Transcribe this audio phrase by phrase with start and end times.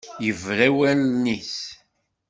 [0.25, 1.55] Yebra i wallen-is.